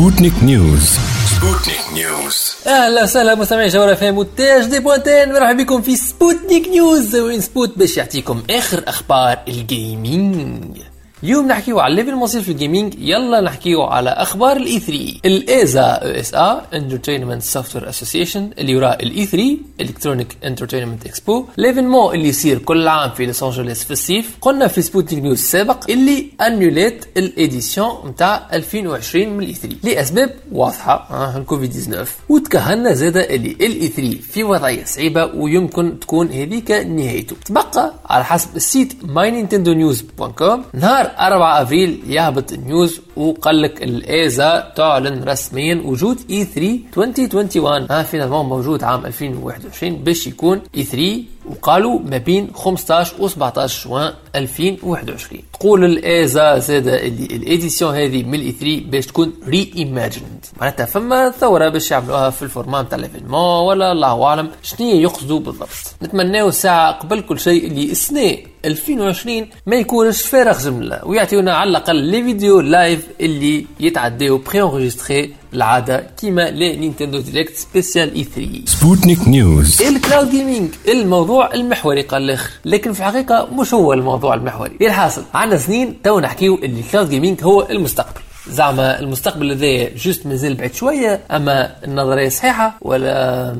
سبوتنيك 0.00 0.32
news 0.42 0.98
سبوتنيك 1.36 1.80
news 1.94 2.52
أهلا 2.66 3.02
وسهلا 3.02 3.34
مستمعي 3.34 3.68
جوهر 3.68 3.94
فام 3.94 4.18
وتاج 4.18 4.64
دي 4.64 4.78
بوانتين 4.78 5.32
مرحبا 5.32 5.52
بكم 5.62 5.82
في 5.82 5.96
سبوتنيك 5.96 6.68
news 6.68 7.16
وين 7.16 7.40
سبوت 7.40 7.78
باش 7.78 7.96
يعطيكم 7.96 8.42
آخر 8.50 8.84
أخبار 8.86 9.38
ال 9.48 9.66
gaming 9.66 10.76
اليوم 11.24 11.46
نحكيو 11.48 11.80
على 11.80 11.90
ال 11.90 11.93
level 11.93 12.08
المصير 12.08 12.42
في 12.42 12.52
ال 12.52 12.58
gaming 12.58 12.94
يلا 12.98 13.40
نحكيو 13.40 13.82
على 13.82 14.10
أخبار 14.10 14.56
ال 14.56 14.78
E3 14.80 15.12
ال 15.24 15.38
ESA 15.38 15.80
أو 15.80 16.08
ESA 16.08 16.34
entertainment 16.34 17.42
software 17.42 17.88
association 17.88 18.50
اللي 18.58 18.76
وراه 18.76 18.90
ال 19.02 19.26
E3 19.26 19.56
electronic 19.80 20.36
entertainment 20.44 21.06
expo 21.06 21.44
l'événement 21.56 22.14
اللي 22.14 22.28
يصير 22.28 22.58
كل 22.58 22.88
عام 22.88 23.10
في 23.10 23.26
لوس 23.26 23.42
انجلوس 23.42 23.84
في 23.84 23.90
الصيف. 23.90 24.36
قلنا 24.40 24.66
في 24.68 24.82
سبوتنيك 24.82 25.22
news 25.22 25.38
السابق 25.38 25.90
اللي 25.90 26.26
annulات 26.40 27.04
l'édition 27.16 28.08
نتاع 28.08 28.46
2020 28.52 29.28
من 29.28 29.42
ال 29.42 29.54
E3 29.54 29.76
لأسباب 29.84 30.34
واضحة. 30.52 31.08
آه 31.10 31.36
الكوفيد 31.38 31.70
19 31.70 32.10
وتكهنا 32.28 32.92
زاد 32.92 33.16
اللي 33.16 33.50
ال 33.50 33.88
E3 33.88 34.18
في 34.32 34.44
وضعية 34.44 34.84
صعيبة 34.84 35.24
ويمكن 35.24 36.00
تكون 36.00 36.26
هذيك 36.32 36.70
نهايته. 36.70 37.36
تبقى 37.44 37.94
على 38.06 38.24
حسب 38.24 38.56
ال 38.56 38.63
site 38.63 38.92
mynintendo.news.com 39.02 40.58
نهار 40.74 41.09
4 41.18 41.60
ابريل 41.60 42.02
يهبط 42.06 42.52
ال 42.52 42.62
news 42.62 43.00
وقال 43.16 43.62
لك 43.62 43.82
ال 43.82 44.05
ESA 44.05 44.72
تعلن 44.76 45.24
رسميا 45.24 45.82
وجود 45.84 46.18
E3 46.30 46.78
2021 46.96 47.86
ها 47.90 48.02
finalement 48.02 48.46
موجود 48.46 48.84
عام 48.84 49.06
2021 49.06 49.96
باش 49.96 50.26
يكون 50.26 50.60
E3 50.76 51.22
وقالوا 51.50 51.98
ما 52.00 52.18
بين 52.18 52.50
15 52.54 53.14
و 53.18 53.28
17 53.28 53.88
جوان 53.88 54.12
2021 54.36 55.42
تقول 55.52 55.84
ال 55.84 56.02
ESA 56.02 56.58
زاد 56.58 56.88
اللي 56.88 57.26
l'édition 57.26 57.94
هذه 57.94 58.22
من 58.22 58.34
ال 58.34 58.52
E3 58.52 58.80
باش 58.90 59.06
تكون 59.06 59.32
reimagined 59.48 60.44
معناتها 60.60 60.86
فما 60.86 61.30
ثورة 61.30 61.68
باش 61.68 61.90
يعملوها 61.90 62.30
في 62.30 62.42
ال 62.42 62.49
format 62.49 62.90
تاع 62.90 62.98
l'événement 62.98 63.66
ولا 63.66 63.92
الله 63.92 64.24
أعلم 64.24 64.50
شنو 64.62 64.88
يقصدوا 64.88 65.40
بالضبط. 65.40 65.94
نتمناو 66.02 66.50
ساعة 66.50 66.92
قبل 66.92 67.20
كل 67.20 67.40
شيء 67.40 67.66
اللي 67.66 67.84
السنة 67.90 68.36
2020 68.64 69.46
ما 69.66 69.76
يكونش 69.76 70.22
فارغ 70.22 70.58
جمله 70.58 71.00
ويعطيونا 71.04 71.54
على 71.54 71.70
الأقل 71.70 71.96
les 71.96 72.22
vidéos 72.22 72.60
live 72.60 73.06
اللي 73.20 73.66
يتعداو 73.80 74.38
préenregistrés 74.38 75.34
العاده 75.54 76.06
كيما 76.20 76.50
les 76.50 76.76
نينتندو 76.76 77.18
direct 77.20 77.56
spécial 77.56 78.14
E3 78.14 78.50
سبوتنيك 78.66 79.28
news 79.28 79.82
ال 79.82 79.90
cloud 79.90 80.30
gaming 80.30 80.68
الموضوع 80.88 81.54
المحوري 81.54 82.02
قال 82.02 82.22
الآخر 82.22 82.50
لكن 82.64 82.92
في 82.92 83.00
الحقيقة 83.00 83.48
مش 83.52 83.74
هو 83.74 83.92
الموضوع 83.92 84.34
المحوري. 84.34 84.76
الحاصل؟ 84.82 85.22
عندنا 85.34 85.58
سنين 85.58 86.02
تو 86.02 86.20
نحكيو 86.20 86.54
اللي 86.54 86.80
ال 86.80 86.85
cloud 86.85 87.10
gaming 87.10 87.44
هو 87.44 87.66
المستقبل. 87.70 88.20
زعما 88.48 89.00
المستقبل 89.00 89.50
هذا 89.52 89.94
juste 89.96 90.26
مازال 90.26 90.54
بعيد 90.54 90.74
شوية 90.74 91.20
أما 91.30 91.76
النظرية 91.84 92.28
صحيحة 92.28 92.78
ولا. 92.80 93.56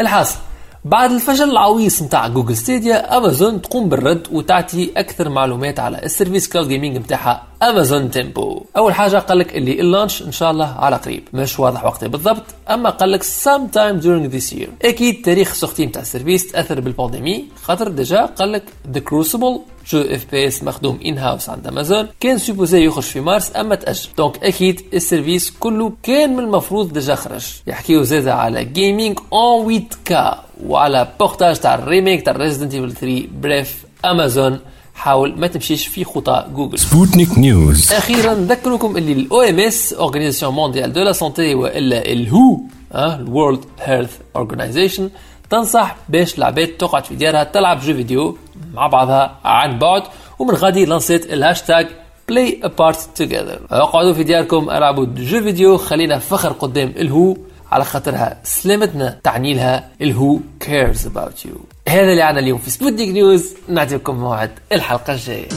الحاصل. 0.00 0.38
بعد 0.84 1.12
الفشل 1.12 1.50
العويص 1.50 2.02
نتاع 2.02 2.28
Google 2.28 2.56
Stadia 2.56 3.16
Amazon 3.16 3.62
تقوم 3.62 3.88
بالرد 3.88 4.26
وتعطي 4.32 4.90
أكثر 4.96 5.28
معلومات 5.28 5.80
على 5.80 6.02
ال 6.02 6.08
service 6.08 6.48
cloud 6.48 6.68
gaming 6.68 6.96
نتاعها 6.96 7.46
Amazon 7.62 8.10
Tempo. 8.10 8.64
أول 8.76 8.94
حاجة 8.94 9.16
قال 9.16 9.38
لك 9.38 9.56
اللي 9.56 9.80
ال 9.80 9.86
launch 9.86 10.22
إن 10.22 10.32
شاء 10.32 10.50
الله 10.50 10.66
على 10.66 10.96
قريب. 10.96 11.22
مش 11.32 11.60
واضح 11.60 11.84
وقته 11.84 12.06
بالضبط 12.06 12.44
أما 12.70 12.90
قال 12.90 13.12
لك 13.12 13.22
sometime 13.22 14.00
during 14.00 14.32
this 14.34 14.52
year. 14.52 14.68
أكيد 14.82 15.22
تاريخ 15.24 15.54
sortie 15.54 15.86
نتاع 15.86 16.02
ال 16.02 16.08
service 16.08 16.52
تأثر 16.52 16.80
بال 16.80 16.92
pandémie. 16.92 17.44
خاطر 17.62 17.88
déjà 17.88 18.26
قال 18.26 18.52
لك 18.52 18.64
The 18.92 19.00
Crucible 19.00 19.60
jeu 19.90 20.00
FPS 20.00 20.64
مخدوم 20.64 21.00
in 21.04 21.18
house 21.18 21.48
عند 21.48 21.66
أمازون 21.66 22.08
كان 22.20 22.38
supposé 22.38 22.84
يخرج 22.84 23.04
في 23.04 23.20
مارس 23.20 23.56
أما 23.56 23.74
تأجل. 23.74 24.08
donc 24.18 24.44
أكيد 24.44 24.80
ال 24.94 25.01
service 25.01 25.50
كله 25.50 25.92
كان 26.02 26.36
من 26.36 26.44
المفروض 26.44 26.92
déjà 26.92 27.14
خرج. 27.14 27.46
يحكيو 27.66 28.02
زاد 28.02 28.28
على 28.28 28.64
gaming 28.64 29.18
en 29.32 29.64
8K 29.64 30.44
وعلى 30.66 31.08
portage 31.20 31.56
تاع 31.56 31.74
ال 31.74 31.81
remake 31.81 32.24
تاع 32.24 32.32
Resident 32.36 32.74
Evil 32.74 32.92
3 32.92 33.26
bref 33.42 33.84
Amazon. 34.04 34.58
حاول 34.94 35.38
ما 35.38 35.46
تمشيش 35.46 35.86
في 35.86 36.04
خطى 36.04 36.46
Google 36.54 36.78
Sputnik 36.78 37.38
News 37.38 37.92
أخيرا 37.92 38.34
نذكركم 38.34 38.96
اللي 38.96 39.12
ال 39.12 39.40
OMS 39.40 39.92
Organisation 39.92 40.54
Mondiale 40.54 40.92
de 40.92 41.00
la 41.02 41.12
Santé 41.12 41.54
وإلا 41.54 42.12
ال 42.12 42.60
WHO 42.94 43.17
ال 43.17 43.25
World 43.25 43.64
Health 43.80 44.16
Organization 44.36 45.10
تنصح 45.50 45.96
باش 46.08 46.38
العباد 46.38 46.66
تقعد 46.68 47.04
في 47.04 47.14
ديارها 47.14 47.44
تلعب 47.44 47.80
jeux 47.80 47.94
vidéo 47.94 48.36
مع 48.74 48.86
بعضها 48.86 49.38
عن 49.44 49.78
بعد 49.78 50.02
ومن 50.38 50.54
غادي 50.54 50.84
لانسيت 50.84 51.32
ال 51.32 51.39
hashtag 51.39 51.86
Play 52.28 52.60
Apart 52.62 53.08
Together 53.14 53.60
اقعدوا 53.70 54.12
في 54.12 54.22
دياركم 54.24 54.70
ألعبوا 54.70 55.06
jeux 55.16 55.40
vidéo 55.42 55.76
خلينا 55.76 56.18
فخر 56.18 56.52
قدام 56.52 56.92
ال 56.96 57.06
WHO 57.06 57.36
على 57.72 57.84
خاطرها 57.84 58.40
سلامتنا. 58.44 59.20
تعني 59.24 59.54
لها 59.54 59.88
ال 60.00 60.38
WHO 60.60 60.77
cares 60.77 61.06
about 61.06 61.44
you 61.44 61.60
هذا 61.88 62.10
اللي 62.10 62.22
عنا 62.22 62.40
اليوم 62.40 62.58
في 62.58 62.70
Sputnik 62.70 63.08
News. 63.08 63.54
نعطيكم 63.68 64.14
موعد 64.14 64.50
الحلقة 64.72 65.12
الجاية. 65.12 65.48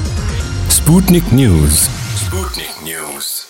Sputnik 0.69 1.23
News. 1.33 1.89
Sputnik 2.15 2.83
News. 2.83 3.42